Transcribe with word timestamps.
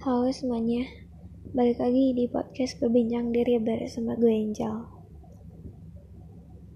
Halo 0.00 0.32
semuanya, 0.32 0.88
balik 1.52 1.76
lagi 1.76 2.16
di 2.16 2.24
podcast 2.24 2.80
berbincang 2.80 3.36
diri 3.36 3.60
bersama 3.60 4.16
gue 4.16 4.32
Angel. 4.32 4.88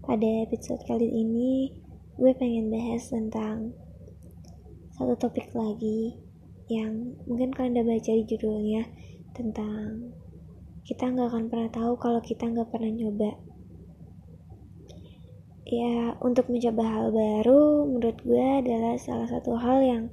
Pada 0.05 0.45
episode 0.45 0.85
kali 0.85 1.09
ini, 1.09 1.73
gue 2.21 2.33
pengen 2.37 2.69
bahas 2.69 3.09
tentang 3.09 3.73
satu 4.93 5.17
topik 5.17 5.49
lagi 5.57 6.21
yang 6.69 7.17
mungkin 7.25 7.49
kalian 7.57 7.81
udah 7.81 7.97
baca 7.97 8.13
di 8.13 8.29
judulnya 8.29 8.93
tentang 9.33 10.13
kita 10.85 11.09
nggak 11.09 11.33
akan 11.33 11.49
pernah 11.49 11.73
tahu 11.73 11.97
kalau 11.97 12.21
kita 12.21 12.45
nggak 12.45 12.69
pernah 12.69 12.93
nyoba. 12.93 13.41
Ya, 15.65 16.13
untuk 16.21 16.53
mencoba 16.53 16.85
hal 16.85 17.07
baru 17.09 17.89
menurut 17.89 18.21
gue 18.21 18.47
adalah 18.61 19.01
salah 19.01 19.25
satu 19.33 19.57
hal 19.57 19.81
yang 19.81 20.05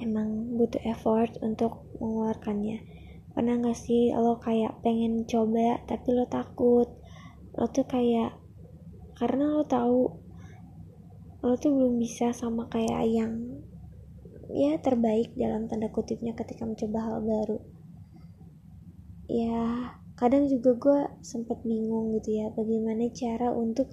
emang 0.00 0.56
butuh 0.56 0.80
effort 0.84 1.36
untuk 1.40 1.88
mengeluarkannya. 2.00 2.84
Pernah 3.36 3.60
gak 3.60 3.76
sih 3.76 4.12
lo 4.16 4.40
kayak 4.40 4.80
pengen 4.80 5.28
coba 5.28 5.80
tapi 5.84 6.08
lo 6.16 6.24
takut? 6.28 6.88
Lo 7.56 7.68
tuh 7.68 7.84
kayak 7.84 8.36
karena 9.16 9.60
lo 9.60 9.64
tahu 9.64 10.26
lo 11.44 11.54
tuh 11.60 11.70
belum 11.72 12.00
bisa 12.00 12.32
sama 12.32 12.66
kayak 12.66 13.06
yang 13.06 13.32
ya 14.50 14.78
terbaik 14.80 15.36
dalam 15.36 15.68
tanda 15.68 15.92
kutipnya 15.92 16.32
ketika 16.32 16.64
mencoba 16.64 16.98
hal 17.02 17.18
baru. 17.22 17.58
Ya 19.26 19.92
kadang 20.16 20.48
juga 20.48 20.70
gue 20.80 21.00
sempat 21.20 21.60
bingung 21.60 22.16
gitu 22.16 22.40
ya 22.40 22.48
bagaimana 22.56 23.12
cara 23.12 23.52
untuk 23.52 23.92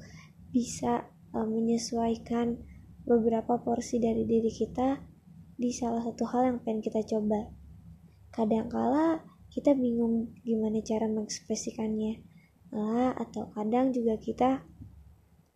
bisa 0.56 1.12
uh, 1.36 1.44
menyesuaikan 1.44 2.64
beberapa 3.04 3.60
porsi 3.60 4.00
dari 4.00 4.24
diri 4.24 4.48
kita 4.48 5.13
di 5.54 5.70
salah 5.70 6.02
satu 6.02 6.26
hal 6.30 6.42
yang 6.50 6.58
pengen 6.66 6.82
kita 6.82 7.02
coba. 7.06 7.54
Kadangkala 8.34 9.22
kita 9.54 9.78
bingung 9.78 10.34
gimana 10.42 10.82
cara 10.82 11.06
mengekspresikannya. 11.06 12.26
Malah 12.74 13.14
atau 13.22 13.54
kadang 13.54 13.94
juga 13.94 14.18
kita 14.18 14.66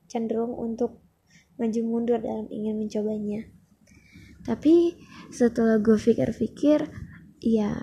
cenderung 0.06 0.54
untuk 0.54 1.02
maju 1.58 1.81
mundur 1.81 2.22
dalam 2.22 2.45
ingin 2.54 2.78
mencobanya. 2.78 3.50
Tapi 4.45 4.94
setelah 5.34 5.81
gue 5.81 5.98
pikir-pikir, 5.98 6.86
ya 7.42 7.73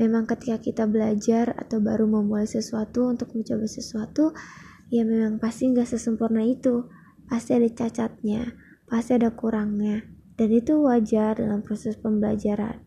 memang 0.00 0.24
ketika 0.24 0.58
kita 0.58 0.84
belajar 0.88 1.52
atau 1.52 1.78
baru 1.84 2.08
memulai 2.08 2.48
sesuatu 2.48 3.12
untuk 3.12 3.36
mencoba 3.36 3.68
sesuatu, 3.68 4.32
ya 4.88 5.04
memang 5.04 5.36
pasti 5.36 5.68
nggak 5.68 5.86
sesempurna 5.86 6.42
itu. 6.48 6.88
Pasti 7.28 7.52
ada 7.52 7.68
cacatnya, 7.68 8.56
pasti 8.88 9.20
ada 9.20 9.28
kurangnya 9.36 10.17
dan 10.38 10.54
itu 10.54 10.78
wajar 10.86 11.34
dalam 11.34 11.66
proses 11.66 11.98
pembelajaran. 11.98 12.86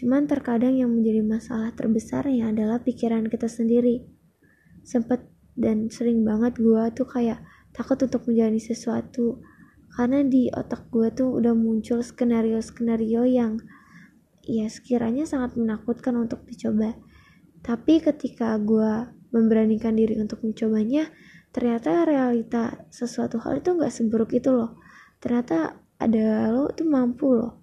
Cuman 0.00 0.24
terkadang 0.24 0.80
yang 0.80 0.88
menjadi 0.88 1.20
masalah 1.20 1.76
terbesarnya 1.76 2.48
adalah 2.56 2.80
pikiran 2.80 3.28
kita 3.28 3.52
sendiri. 3.52 4.08
Sempet 4.80 5.28
dan 5.60 5.92
sering 5.92 6.24
banget 6.24 6.56
gue 6.56 6.82
tuh 6.96 7.04
kayak 7.04 7.44
takut 7.76 8.00
untuk 8.00 8.24
menjalani 8.24 8.58
sesuatu 8.58 9.44
karena 9.92 10.24
di 10.24 10.48
otak 10.48 10.88
gue 10.88 11.12
tuh 11.12 11.28
udah 11.36 11.52
muncul 11.52 12.00
skenario-skenario 12.00 13.28
yang 13.28 13.60
ya 14.46 14.66
sekiranya 14.72 15.28
sangat 15.28 15.60
menakutkan 15.60 16.16
untuk 16.16 16.48
dicoba. 16.48 16.96
Tapi 17.60 18.00
ketika 18.00 18.56
gue 18.56 19.12
memberanikan 19.36 19.92
diri 19.92 20.16
untuk 20.16 20.40
mencobanya, 20.40 21.12
ternyata 21.52 22.08
realita 22.08 22.88
sesuatu 22.88 23.36
hal 23.44 23.60
itu 23.60 23.76
gak 23.76 23.92
seburuk 23.92 24.32
itu 24.32 24.48
loh. 24.48 24.80
Ternyata 25.20 25.76
ada 26.00 26.48
lo 26.48 26.72
tuh 26.72 26.88
mampu 26.88 27.36
loh. 27.36 27.60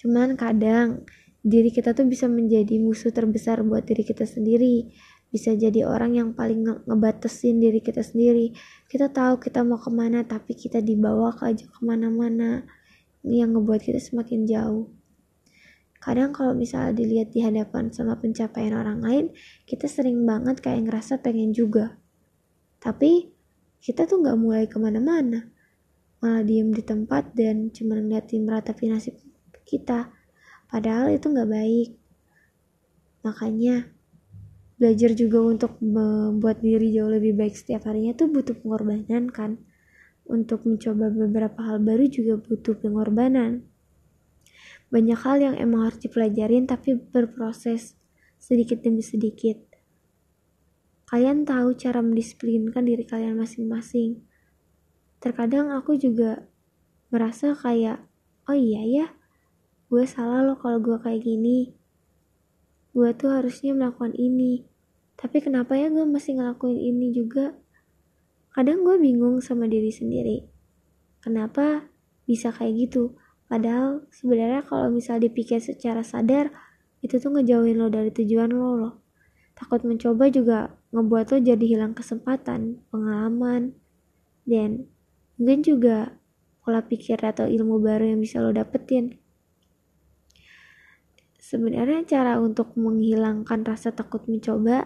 Cuman 0.00 0.32
kadang 0.40 1.04
diri 1.44 1.68
kita 1.68 1.92
tuh 1.92 2.08
bisa 2.08 2.24
menjadi 2.24 2.80
musuh 2.80 3.12
terbesar 3.12 3.60
buat 3.60 3.84
diri 3.84 4.00
kita 4.00 4.24
sendiri. 4.24 4.88
Bisa 5.28 5.54
jadi 5.54 5.86
orang 5.86 6.16
yang 6.16 6.28
paling 6.32 6.64
nge 6.64 6.74
ngebatasin 6.88 7.60
diri 7.60 7.84
kita 7.84 8.00
sendiri. 8.00 8.56
Kita 8.88 9.12
tahu 9.12 9.36
kita 9.36 9.60
mau 9.60 9.76
ke 9.76 9.92
mana 9.92 10.24
tapi 10.24 10.56
kita 10.56 10.80
dibawa 10.80 11.36
ke 11.36 11.52
aja 11.52 11.68
ke 11.68 11.80
mana-mana. 11.84 12.64
Yang 13.20 13.60
ngebuat 13.60 13.80
kita 13.84 14.00
semakin 14.00 14.48
jauh. 14.48 14.88
Kadang 16.00 16.32
kalau 16.32 16.56
misalnya 16.56 16.96
dilihat 16.96 17.28
di 17.36 17.44
hadapan 17.44 17.92
sama 17.92 18.16
pencapaian 18.16 18.72
orang 18.72 19.04
lain 19.04 19.24
kita 19.68 19.84
sering 19.84 20.24
banget 20.24 20.64
kayak 20.64 20.88
ngerasa 20.88 21.20
pengen 21.20 21.52
juga. 21.52 22.00
Tapi 22.80 23.28
kita 23.84 24.08
tuh 24.08 24.24
nggak 24.24 24.38
mulai 24.40 24.64
ke 24.64 24.80
mana-mana 24.80 25.59
malah 26.20 26.44
diem 26.44 26.68
di 26.68 26.84
tempat 26.84 27.32
dan 27.32 27.72
cuma 27.72 27.96
ngeliatin 27.96 28.44
meratapi 28.44 28.92
nasib 28.92 29.16
kita. 29.64 30.12
Padahal 30.68 31.16
itu 31.16 31.32
nggak 31.32 31.50
baik. 31.50 31.90
Makanya 33.24 33.88
belajar 34.76 35.12
juga 35.16 35.40
untuk 35.44 35.76
membuat 35.80 36.60
diri 36.64 36.92
jauh 36.92 37.08
lebih 37.08 37.36
baik 37.36 37.56
setiap 37.56 37.88
harinya 37.88 38.12
tuh 38.16 38.28
butuh 38.28 38.56
pengorbanan 38.60 39.32
kan? 39.32 39.60
Untuk 40.30 40.62
mencoba 40.68 41.10
beberapa 41.10 41.58
hal 41.66 41.82
baru 41.82 42.06
juga 42.06 42.38
butuh 42.38 42.78
pengorbanan. 42.78 43.66
Banyak 44.92 45.18
hal 45.26 45.36
yang 45.42 45.54
emang 45.58 45.90
harus 45.90 45.98
dipelajarin 46.04 46.68
tapi 46.70 46.94
berproses 46.94 47.98
sedikit 48.38 48.84
demi 48.84 49.02
sedikit. 49.02 49.58
Kalian 51.10 51.42
tahu 51.42 51.74
cara 51.74 51.98
mendisiplinkan 51.98 52.86
diri 52.86 53.02
kalian 53.02 53.34
masing-masing 53.34 54.29
terkadang 55.20 55.70
aku 55.70 55.94
juga 56.00 56.48
merasa 57.12 57.52
kayak 57.54 58.02
oh 58.48 58.56
iya 58.56 58.82
ya 58.82 59.06
gue 59.90 60.06
salah 60.06 60.46
loh 60.46 60.54
kalau 60.54 60.78
gue 60.78 61.02
kayak 61.02 61.26
gini. 61.26 61.74
Gue 62.94 63.10
tuh 63.10 63.34
harusnya 63.34 63.74
melakukan 63.74 64.14
ini. 64.14 64.62
Tapi 65.18 65.42
kenapa 65.42 65.74
ya 65.74 65.90
gue 65.90 66.06
masih 66.06 66.38
ngelakuin 66.38 66.78
ini 66.78 67.10
juga? 67.10 67.58
Kadang 68.54 68.86
gue 68.86 69.02
bingung 69.02 69.42
sama 69.42 69.66
diri 69.66 69.90
sendiri. 69.90 70.46
Kenapa 71.18 71.90
bisa 72.22 72.54
kayak 72.54 72.86
gitu? 72.86 73.18
Padahal 73.50 74.06
sebenarnya 74.14 74.62
kalau 74.62 74.94
misal 74.94 75.18
dipikir 75.18 75.58
secara 75.58 76.06
sadar 76.06 76.54
itu 77.02 77.18
tuh 77.18 77.34
ngejauhin 77.34 77.82
lo 77.82 77.90
dari 77.90 78.14
tujuan 78.14 78.54
lo 78.54 78.78
loh. 78.78 78.94
Takut 79.58 79.82
mencoba 79.82 80.30
juga 80.30 80.78
ngebuat 80.94 81.34
lo 81.34 81.38
jadi 81.42 81.64
hilang 81.66 81.98
kesempatan 81.98 82.78
pengalaman. 82.94 83.74
Dan 84.46 84.86
mungkin 85.40 85.64
juga 85.64 86.20
pola 86.60 86.84
pikir 86.84 87.16
atau 87.24 87.48
ilmu 87.48 87.80
baru 87.80 88.12
yang 88.12 88.20
bisa 88.20 88.44
lo 88.44 88.52
dapetin. 88.52 89.16
Sebenarnya 91.40 92.04
cara 92.04 92.36
untuk 92.38 92.76
menghilangkan 92.76 93.64
rasa 93.64 93.96
takut 93.96 94.28
mencoba 94.28 94.84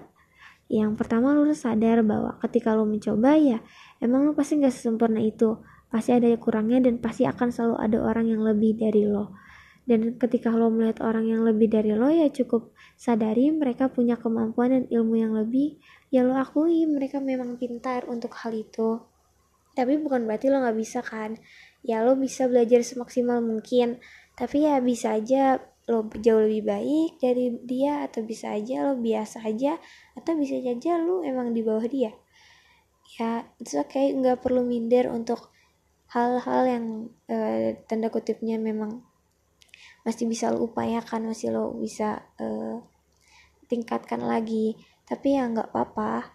yang 0.71 0.97
pertama 0.97 1.37
lo 1.37 1.45
harus 1.45 1.61
sadar 1.61 2.01
bahwa 2.07 2.41
ketika 2.41 2.73
lo 2.73 2.89
mencoba 2.89 3.37
ya 3.37 3.61
emang 4.01 4.25
lo 4.25 4.33
pasti 4.33 4.63
gak 4.63 4.73
sesempurna 4.73 5.21
itu. 5.21 5.59
Pasti 5.91 6.15
ada 6.15 6.31
kurangnya 6.39 6.87
dan 6.87 7.03
pasti 7.03 7.27
akan 7.27 7.51
selalu 7.51 7.77
ada 7.79 7.99
orang 8.01 8.27
yang 8.31 8.43
lebih 8.47 8.79
dari 8.79 9.05
lo. 9.05 9.35
Dan 9.85 10.17
ketika 10.17 10.55
lo 10.55 10.73
melihat 10.73 11.05
orang 11.05 11.29
yang 11.29 11.45
lebih 11.45 11.69
dari 11.69 11.93
lo 11.93 12.09
ya 12.09 12.31
cukup 12.33 12.73
sadari 12.97 13.53
mereka 13.53 13.93
punya 13.93 14.17
kemampuan 14.17 14.71
dan 14.71 14.85
ilmu 14.89 15.19
yang 15.19 15.35
lebih. 15.35 15.83
Ya 16.15 16.23
lo 16.23 16.39
akui 16.39 16.87
mereka 16.87 17.19
memang 17.19 17.59
pintar 17.59 18.07
untuk 18.07 18.33
hal 18.39 18.55
itu 18.55 19.14
tapi 19.75 19.99
bukan 19.99 20.25
berarti 20.25 20.49
lo 20.49 20.63
nggak 20.63 20.79
bisa 20.79 21.03
kan? 21.03 21.35
Ya 21.83 22.01
lo 22.07 22.15
bisa 22.15 22.47
belajar 22.47 22.81
semaksimal 22.87 23.43
mungkin. 23.43 23.99
Tapi 24.39 24.67
ya 24.67 24.79
bisa 24.79 25.19
aja 25.19 25.59
lo 25.85 26.09
jauh 26.17 26.41
lebih 26.49 26.65
baik 26.65 27.21
dari 27.21 27.61
dia 27.61 28.09
atau 28.09 28.25
bisa 28.25 28.57
aja 28.57 28.89
lo 28.89 28.97
biasa 28.97 29.45
aja 29.45 29.77
atau 30.17 30.33
bisa 30.33 30.57
aja 30.57 30.97
lo 30.97 31.21
emang 31.21 31.53
di 31.53 31.61
bawah 31.61 31.85
dia. 31.85 32.15
Ya 33.21 33.45
itu 33.61 33.77
oke 33.77 33.93
okay. 33.93 34.17
nggak 34.17 34.41
perlu 34.41 34.65
minder 34.65 35.13
untuk 35.13 35.53
hal-hal 36.15 36.63
yang 36.65 36.87
uh, 37.29 37.77
tanda 37.91 38.09
kutipnya 38.09 38.57
memang 38.57 39.03
masih 40.07 40.31
bisa 40.31 40.55
lo 40.55 40.65
upayakan 40.71 41.35
masih 41.35 41.53
lo 41.53 41.75
bisa 41.77 42.25
uh, 42.41 42.81
tingkatkan 43.69 44.25
lagi. 44.25 44.79
Tapi 45.05 45.37
ya 45.37 45.51
nggak 45.51 45.69
apa-apa. 45.69 46.33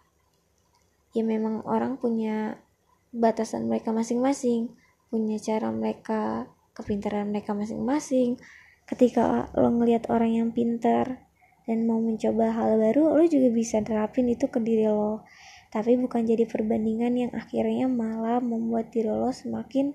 Ya 1.18 1.26
memang 1.26 1.66
orang 1.66 1.98
punya 1.98 2.62
batasan 3.10 3.66
mereka 3.66 3.90
masing-masing, 3.90 4.74
punya 5.10 5.42
cara 5.42 5.74
mereka, 5.74 6.46
kepintaran 6.78 7.30
mereka 7.34 7.58
masing-masing. 7.58 8.38
Ketika 8.86 9.50
lo 9.54 9.70
ngelihat 9.70 10.10
orang 10.10 10.34
yang 10.34 10.50
pintar 10.50 11.26
dan 11.66 11.86
mau 11.86 12.02
mencoba 12.02 12.54
hal 12.54 12.78
baru, 12.78 13.18
lo 13.18 13.24
juga 13.26 13.50
bisa 13.54 13.82
terapin 13.82 14.30
itu 14.30 14.50
ke 14.50 14.58
diri 14.62 14.90
lo. 14.90 15.26
Tapi 15.70 15.98
bukan 16.02 16.26
jadi 16.26 16.50
perbandingan 16.50 17.14
yang 17.14 17.32
akhirnya 17.38 17.86
malah 17.86 18.42
membuat 18.42 18.90
diri 18.90 19.10
lo 19.10 19.30
semakin 19.30 19.94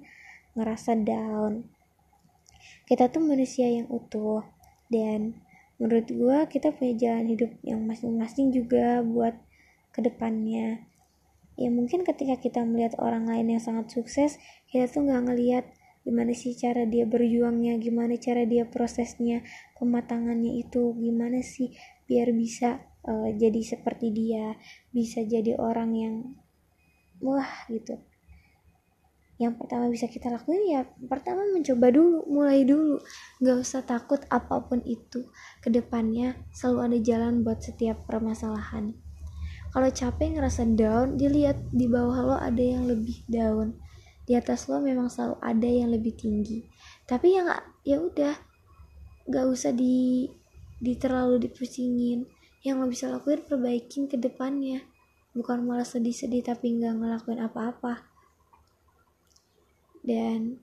ngerasa 0.55 0.95
down. 1.03 1.67
Kita 2.87 3.11
tuh 3.11 3.23
manusia 3.25 3.67
yang 3.67 3.91
utuh 3.91 4.47
dan 4.93 5.35
menurut 5.83 6.07
gue 6.07 6.39
kita 6.47 6.71
punya 6.71 6.95
jalan 6.95 7.27
hidup 7.35 7.51
yang 7.67 7.83
masing-masing 7.83 8.55
juga 8.55 9.03
buat 9.03 9.35
ke 9.91 9.99
depannya 10.05 10.87
ya 11.55 11.71
mungkin 11.71 12.03
ketika 12.03 12.39
kita 12.39 12.61
melihat 12.67 12.99
orang 12.99 13.31
lain 13.31 13.55
yang 13.55 13.63
sangat 13.63 13.91
sukses 13.95 14.39
kita 14.71 14.91
tuh 14.91 15.07
nggak 15.07 15.23
ngelihat 15.31 15.65
gimana 16.05 16.37
sih 16.37 16.53
cara 16.53 16.85
dia 16.85 17.09
berjuangnya 17.09 17.81
gimana 17.81 18.21
cara 18.21 18.45
dia 18.45 18.69
prosesnya 18.69 19.41
pematangannya 19.81 20.61
itu 20.61 20.93
gimana 21.01 21.41
sih 21.41 21.73
biar 22.05 22.29
bisa 22.37 22.85
uh, 23.09 23.29
jadi 23.33 23.61
seperti 23.65 24.13
dia 24.13 24.57
bisa 24.93 25.25
jadi 25.25 25.57
orang 25.57 25.91
yang 25.97 26.15
wah 27.25 27.69
gitu. 27.73 27.97
Yang 29.35 29.67
pertama 29.67 29.91
bisa 29.91 30.07
kita 30.07 30.31
lakuin 30.31 30.63
ya 30.71 30.87
pertama 31.11 31.43
mencoba 31.51 31.91
dulu 31.91 32.23
mulai 32.31 32.63
dulu. 32.63 33.03
Nggak 33.43 33.57
usah 33.61 33.83
takut 33.83 34.23
apa 34.31 34.63
pun 34.63 34.85
itu. 34.87 35.27
Ke 35.59 35.73
depannya 35.75 36.39
selalu 36.55 36.79
ada 36.87 36.99
jalan 37.03 37.43
buat 37.43 37.59
setiap 37.59 38.07
permasalahan 38.07 39.04
kalau 39.75 39.91
capek 39.91 40.39
ngerasa 40.39 40.71
down 40.79 41.19
dilihat 41.19 41.59
di 41.75 41.91
bawah 41.91 42.23
lo 42.23 42.37
ada 42.39 42.63
yang 42.63 42.87
lebih 42.87 43.27
down. 43.27 43.75
Di 44.23 44.39
atas 44.39 44.71
lo 44.71 44.79
memang 44.79 45.11
selalu 45.11 45.35
ada 45.43 45.67
yang 45.67 45.91
lebih 45.91 46.15
tinggi. 46.15 46.63
Tapi 47.11 47.35
ya 47.35 47.43
nggak 47.43 47.63
ya 47.83 47.99
udah. 47.99 48.35
Nggak 49.27 49.45
usah 49.51 49.75
di 49.75 50.31
di 50.79 50.95
terlalu 50.95 51.51
dipusingin. 51.51 52.23
Yang 52.63 52.77
lo 52.79 52.87
bisa 52.87 53.05
lakuin 53.11 53.43
perbaikin 53.43 54.07
ke 54.07 54.15
depannya. 54.15 54.87
Bukan 55.35 55.67
malah 55.67 55.83
sedih-sedih 55.83 56.47
tapi 56.47 56.79
nggak 56.79 56.95
ngelakuin 56.95 57.43
apa-apa. 57.43 58.07
Dan 60.07 60.63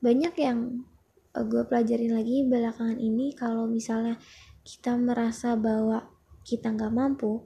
banyak 0.00 0.32
yang 0.40 0.88
uh, 1.36 1.44
gue 1.44 1.60
pelajarin 1.68 2.16
lagi 2.16 2.40
belakangan 2.48 2.96
ini 2.96 3.36
kalau 3.36 3.68
misalnya 3.68 4.16
kita 4.64 4.96
merasa 4.96 5.60
bahwa 5.60 6.08
kita 6.40 6.72
nggak 6.72 6.88
mampu 6.88 7.44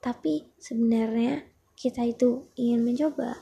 tapi 0.00 0.48
sebenarnya 0.56 1.44
kita 1.76 2.08
itu 2.08 2.48
ingin 2.56 2.84
mencoba. 2.84 3.36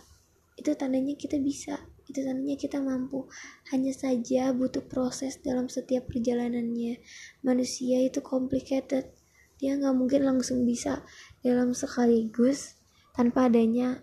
Itu 0.58 0.74
tandanya 0.74 1.14
kita 1.14 1.38
bisa. 1.38 1.78
Itu 2.06 2.22
tandanya 2.26 2.58
kita 2.58 2.82
mampu. 2.82 3.30
Hanya 3.70 3.94
saja 3.94 4.50
butuh 4.50 4.82
proses 4.86 5.38
dalam 5.38 5.70
setiap 5.70 6.10
perjalanannya. 6.10 6.98
Manusia 7.46 8.02
itu 8.02 8.18
complicated. 8.22 9.14
Dia 9.58 9.78
nggak 9.78 9.94
mungkin 9.94 10.26
langsung 10.26 10.66
bisa 10.66 11.06
dalam 11.42 11.74
sekaligus 11.74 12.78
tanpa 13.14 13.46
adanya 13.46 14.02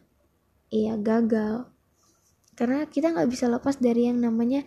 ya 0.71 0.95
gagal. 0.95 1.71
Karena 2.55 2.87
kita 2.87 3.11
nggak 3.11 3.27
bisa 3.31 3.51
lepas 3.51 3.83
dari 3.83 4.07
yang 4.07 4.23
namanya 4.23 4.63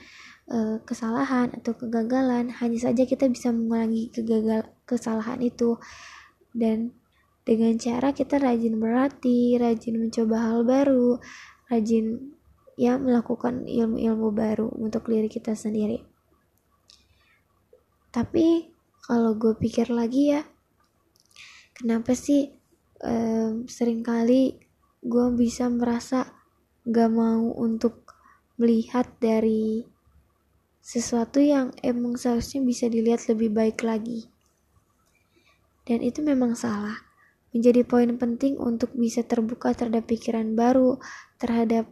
uh, 0.52 0.76
kesalahan 0.84 1.56
atau 1.56 1.72
kegagalan. 1.72 2.52
Hanya 2.52 2.92
saja 2.92 3.08
kita 3.08 3.28
bisa 3.32 3.48
mengulangi 3.48 4.12
kegagal 4.12 4.68
kesalahan 4.84 5.40
itu. 5.40 5.80
Dan 6.52 6.92
dengan 7.48 7.72
cara 7.80 8.12
kita 8.12 8.36
rajin 8.36 8.76
berlatih 8.76 9.56
rajin 9.56 9.96
mencoba 9.96 10.36
hal 10.52 10.68
baru 10.68 11.16
rajin 11.72 12.36
ya 12.76 13.00
melakukan 13.00 13.64
ilmu-ilmu 13.64 14.28
baru 14.36 14.68
untuk 14.76 15.08
diri 15.08 15.32
kita 15.32 15.56
sendiri 15.56 16.04
tapi 18.12 18.68
kalau 19.00 19.32
gue 19.40 19.56
pikir 19.56 19.88
lagi 19.88 20.36
ya 20.36 20.44
kenapa 21.72 22.12
sih 22.12 22.52
um, 23.00 23.64
sering 23.64 24.04
kali 24.04 24.60
gue 25.00 25.26
bisa 25.32 25.72
merasa 25.72 26.28
gak 26.84 27.10
mau 27.12 27.48
untuk 27.56 28.12
melihat 28.58 29.06
dari 29.22 29.86
sesuatu 30.82 31.38
yang 31.38 31.70
emang 31.84 32.18
seharusnya 32.18 32.64
bisa 32.64 32.88
dilihat 32.88 33.28
lebih 33.30 33.52
baik 33.54 33.84
lagi. 33.84 34.26
Dan 35.86 36.00
itu 36.00 36.24
memang 36.24 36.56
salah. 36.58 37.07
Menjadi 37.54 37.82
poin 37.84 38.10
penting 38.20 38.60
untuk 38.60 38.92
bisa 38.92 39.24
terbuka 39.24 39.72
terhadap 39.72 40.04
pikiran 40.04 40.52
baru, 40.52 41.00
terhadap 41.40 41.88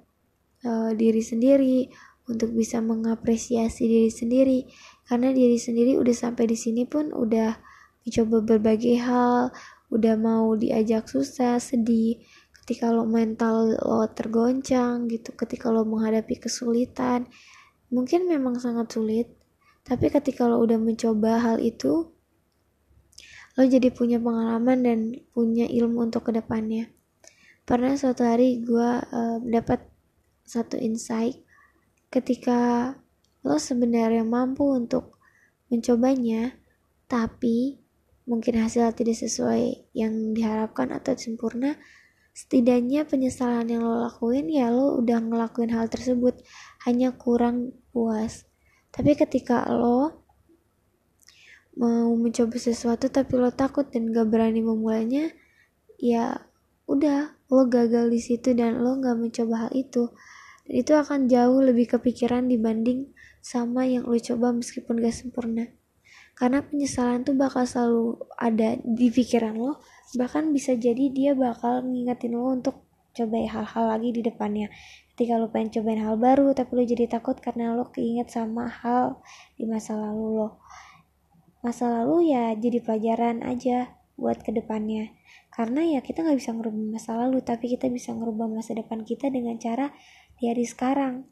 uh, 0.65 0.93
diri 0.93 1.23
sendiri, 1.25 1.79
untuk 2.27 2.53
bisa 2.53 2.83
mengapresiasi 2.85 3.89
diri 3.89 4.11
sendiri. 4.13 4.59
Karena 5.07 5.33
diri 5.33 5.57
sendiri 5.57 5.97
udah 5.97 6.15
sampai 6.17 6.45
di 6.51 6.59
sini 6.59 6.85
pun 6.85 7.15
udah 7.15 7.57
mencoba 8.05 8.37
berbagai 8.57 9.01
hal, 9.01 9.55
udah 9.89 10.15
mau 10.19 10.53
diajak 10.59 11.09
susah, 11.09 11.57
sedih, 11.63 12.21
ketika 12.67 12.91
lo 12.91 13.07
mental 13.07 13.79
lo 13.79 14.11
tergoncang 14.11 15.07
gitu 15.07 15.31
ketika 15.39 15.71
lo 15.71 15.87
menghadapi 15.87 16.35
kesulitan 16.35 17.31
mungkin 17.95 18.27
memang 18.27 18.59
sangat 18.59 18.91
sulit 18.91 19.31
tapi 19.87 20.11
ketika 20.11 20.51
lo 20.51 20.59
udah 20.59 20.75
mencoba 20.75 21.39
hal 21.39 21.63
itu 21.63 22.11
lo 23.57 23.65
jadi 23.65 23.89
punya 23.91 24.21
pengalaman 24.21 24.79
dan 24.85 24.99
punya 25.33 25.65
ilmu 25.67 26.13
untuk 26.13 26.29
ke 26.29 26.37
depannya 26.37 26.93
pernah 27.65 27.97
suatu 27.97 28.23
hari 28.23 28.63
gue 28.63 28.91
uh, 29.03 29.39
dapat 29.43 29.83
satu 30.47 30.79
insight 30.79 31.43
ketika 32.13 32.93
lo 33.43 33.59
sebenarnya 33.59 34.23
mampu 34.23 34.63
untuk 34.71 35.19
mencobanya 35.73 36.55
tapi 37.11 37.83
mungkin 38.27 38.59
hasil 38.59 38.91
tidak 38.95 39.19
sesuai 39.19 39.91
yang 39.95 40.35
diharapkan 40.35 40.91
atau 40.91 41.15
sempurna 41.15 41.79
setidaknya 42.37 43.09
penyesalan 43.09 43.65
yang 43.65 43.81
lo 43.81 44.05
lakuin 44.05 44.53
ya 44.53 44.69
lo 44.69 45.01
udah 45.01 45.25
ngelakuin 45.25 45.73
hal 45.73 45.89
tersebut 45.89 46.37
hanya 46.85 47.17
kurang 47.17 47.73
puas. 47.97 48.45
Tapi 48.93 49.17
ketika 49.17 49.65
lo 49.73 50.26
mau 51.77 52.17
mencoba 52.17 52.57
sesuatu 52.57 53.13
tapi 53.13 53.37
lo 53.37 53.53
takut 53.53 53.85
dan 53.93 54.09
gak 54.09 54.33
berani 54.33 54.65
memulainya 54.65 55.29
ya 56.01 56.49
udah 56.89 57.37
lo 57.53 57.69
gagal 57.69 58.09
di 58.09 58.21
situ 58.21 58.57
dan 58.57 58.81
lo 58.81 58.97
gak 58.99 59.17
mencoba 59.19 59.69
hal 59.69 59.73
itu. 59.77 60.11
Dan 60.67 60.75
itu 60.83 60.93
akan 60.97 61.31
jauh 61.31 61.61
lebih 61.63 61.87
kepikiran 61.95 62.49
dibanding 62.49 63.13
sama 63.45 63.87
yang 63.87 64.09
lo 64.09 64.17
coba 64.17 64.57
meskipun 64.57 65.05
gak 65.05 65.15
sempurna. 65.15 65.69
Karena 66.37 66.61
penyesalan 66.65 67.25
tuh 67.25 67.37
bakal 67.37 67.65
selalu 67.65 68.21
ada 68.37 68.77
di 68.81 69.09
pikiran 69.09 69.57
lo 69.57 69.81
bahkan 70.15 70.53
bisa 70.53 70.77
jadi 70.77 71.13
dia 71.13 71.33
bakal 71.37 71.85
ngingetin 71.85 72.37
lo 72.37 72.57
untuk 72.57 72.87
coba 73.17 73.37
hal-hal 73.41 73.85
lagi 73.97 74.09
di 74.17 74.21
depannya. 74.25 74.69
Ketika 75.13 75.41
lo 75.41 75.49
pengen 75.49 75.73
cobain 75.73 76.01
hal 76.01 76.17
baru 76.21 76.53
tapi 76.53 76.73
lo 76.77 76.83
jadi 76.85 77.09
takut 77.09 77.41
karena 77.41 77.73
lo 77.73 77.89
keinget 77.89 78.29
sama 78.29 78.69
hal 78.69 79.21
di 79.57 79.65
masa 79.65 79.97
lalu 79.97 80.45
lo 80.45 80.49
masa 81.67 81.91
lalu 81.91 82.31
ya 82.31 82.55
jadi 82.55 82.79
pelajaran 82.79 83.43
aja 83.43 83.99
buat 84.15 84.39
ke 84.47 84.55
depannya 84.55 85.11
karena 85.51 85.99
ya 85.99 86.01
kita 86.07 86.23
nggak 86.23 86.39
bisa 86.39 86.55
ngerubah 86.55 86.85
masa 86.95 87.19
lalu 87.19 87.43
tapi 87.43 87.67
kita 87.67 87.91
bisa 87.91 88.15
ngerubah 88.15 88.47
masa 88.47 88.79
depan 88.79 89.03
kita 89.03 89.27
dengan 89.35 89.59
cara 89.59 89.91
di 90.39 90.47
hari 90.47 90.69
sekarang. 90.69 91.27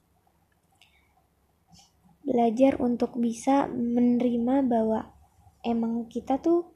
Belajar 2.24 2.80
untuk 2.80 3.20
bisa 3.20 3.68
menerima 3.68 4.64
bahwa 4.64 5.12
emang 5.62 6.08
kita 6.08 6.40
tuh 6.40 6.74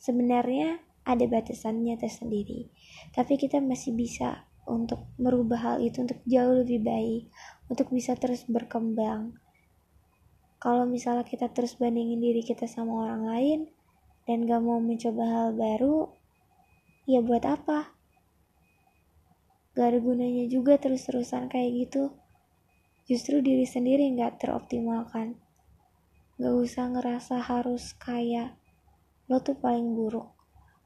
sebenarnya 0.00 0.80
ada 1.04 1.24
batasannya 1.28 1.96
tersendiri 2.00 2.72
tapi 3.12 3.36
kita 3.36 3.60
masih 3.60 3.92
bisa 3.92 4.48
untuk 4.64 5.08
merubah 5.20 5.60
hal 5.60 5.76
itu 5.84 6.04
untuk 6.04 6.20
jauh 6.24 6.64
lebih 6.64 6.80
baik 6.80 7.28
untuk 7.68 7.92
bisa 7.92 8.16
terus 8.16 8.48
berkembang 8.48 9.36
kalau 10.60 10.84
misalnya 10.84 11.24
kita 11.24 11.48
terus 11.50 11.74
bandingin 11.80 12.20
diri 12.20 12.44
kita 12.44 12.68
sama 12.68 13.08
orang 13.08 13.24
lain 13.26 13.60
dan 14.28 14.44
gak 14.44 14.60
mau 14.60 14.78
mencoba 14.78 15.24
hal 15.24 15.48
baru 15.56 16.12
ya 17.08 17.24
buat 17.24 17.42
apa 17.48 17.96
gak 19.74 19.86
ada 19.96 19.98
gunanya 19.98 20.44
juga 20.46 20.76
terus-terusan 20.76 21.48
kayak 21.48 21.88
gitu 21.88 22.14
justru 23.08 23.40
diri 23.40 23.64
sendiri 23.64 24.06
gak 24.14 24.38
teroptimalkan 24.38 25.40
gak 26.36 26.54
usah 26.54 26.92
ngerasa 26.92 27.40
harus 27.40 27.96
kayak 27.96 28.54
lo 29.26 29.40
tuh 29.40 29.56
paling 29.56 29.96
buruk 29.96 30.38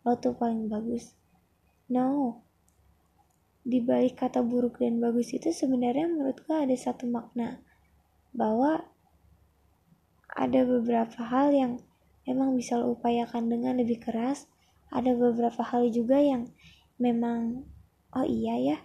lo 0.05 0.21
tuh 0.21 0.37
paling 0.37 0.69
bagus. 0.69 1.17
No. 1.89 2.41
Di 3.65 3.81
balik 3.81 4.21
kata 4.21 4.45
buruk 4.45 4.77
dan 4.77 5.01
bagus 5.01 5.33
itu 5.33 5.49
sebenarnya 5.49 6.05
menurut 6.13 6.45
gue 6.45 6.53
ada 6.53 6.77
satu 6.77 7.09
makna 7.09 7.65
bahwa 8.37 8.85
ada 10.35 10.67
beberapa 10.67 11.23
hal 11.23 11.55
yang 11.55 11.73
emang 12.27 12.59
bisa 12.59 12.75
lo 12.75 12.99
upayakan 12.99 13.47
dengan 13.47 13.79
lebih 13.79 14.03
keras, 14.03 14.51
ada 14.91 15.15
beberapa 15.15 15.63
hal 15.63 15.91
juga 15.95 16.19
yang 16.19 16.51
memang 16.99 17.67
oh 18.15 18.27
iya 18.27 18.55
ya. 18.59 18.79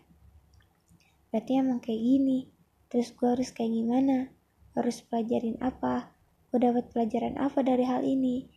Berarti 1.29 1.61
emang 1.61 1.81
kayak 1.81 2.01
gini. 2.01 2.49
Terus 2.89 3.13
gue 3.13 3.29
harus 3.29 3.49
kayak 3.53 3.69
gimana? 3.69 4.33
Harus 4.73 5.05
pelajarin 5.05 5.61
apa? 5.61 6.09
Gue 6.49 6.57
dapat 6.57 6.89
pelajaran 6.89 7.37
apa 7.37 7.61
dari 7.61 7.85
hal 7.85 8.01
ini? 8.01 8.49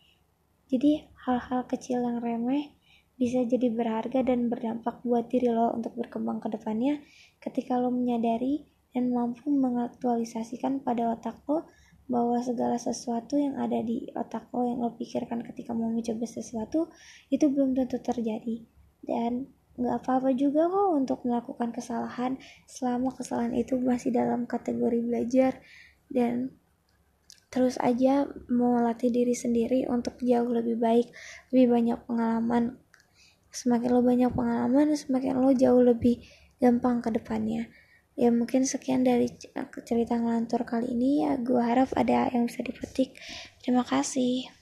Jadi 0.72 1.04
hal-hal 1.28 1.68
kecil 1.68 2.00
yang 2.00 2.24
remeh 2.24 2.72
bisa 3.20 3.44
jadi 3.44 3.68
berharga 3.68 4.24
dan 4.24 4.48
berdampak 4.48 5.04
buat 5.04 5.28
diri 5.28 5.52
lo 5.52 5.68
untuk 5.76 5.92
berkembang 6.00 6.40
ke 6.40 6.48
depannya 6.48 7.04
ketika 7.44 7.76
lo 7.76 7.92
menyadari 7.92 8.64
dan 8.96 9.12
mampu 9.12 9.52
mengaktualisasikan 9.52 10.80
pada 10.80 11.12
otak 11.12 11.44
lo 11.44 11.68
bahwa 12.12 12.36
segala 12.44 12.76
sesuatu 12.76 13.40
yang 13.40 13.56
ada 13.56 13.80
di 13.80 14.04
otak 14.12 14.52
lo 14.52 14.68
yang 14.68 14.84
lo 14.84 14.92
pikirkan 14.92 15.40
ketika 15.48 15.72
mau 15.72 15.88
mencoba 15.88 16.28
sesuatu 16.28 16.92
itu 17.32 17.48
belum 17.48 17.72
tentu 17.72 17.96
terjadi. 18.04 18.68
Dan 19.00 19.48
nggak 19.80 20.04
apa-apa 20.04 20.36
juga 20.36 20.68
kok 20.68 20.92
untuk 20.92 21.24
melakukan 21.24 21.72
kesalahan 21.72 22.36
selama 22.68 23.16
kesalahan 23.16 23.56
itu 23.56 23.80
masih 23.80 24.12
dalam 24.12 24.44
kategori 24.44 25.00
belajar. 25.00 25.56
Dan 26.12 26.52
terus 27.48 27.80
aja 27.80 28.28
mau 28.52 28.76
latih 28.76 29.08
diri 29.08 29.32
sendiri 29.32 29.88
untuk 29.88 30.20
jauh 30.20 30.52
lebih 30.52 30.76
baik 30.76 31.08
lebih 31.48 31.66
banyak 31.72 31.98
pengalaman. 32.04 32.76
Semakin 33.48 33.88
lo 33.88 34.04
banyak 34.04 34.30
pengalaman 34.36 34.92
semakin 34.92 35.40
lo 35.40 35.56
jauh 35.56 35.80
lebih 35.80 36.20
gampang 36.60 37.00
ke 37.00 37.08
depannya 37.08 37.72
ya 38.16 38.28
mungkin 38.28 38.68
sekian 38.68 39.02
dari 39.02 39.32
cerita 39.84 40.16
ngelantur 40.16 40.62
kali 40.64 40.92
ini. 40.92 41.26
Ya 41.26 41.36
gue 41.40 41.60
harap 41.60 41.92
ada 41.98 42.28
yang 42.32 42.46
bisa 42.46 42.60
dipetik. 42.64 43.16
Terima 43.60 43.82
kasih 43.82 44.61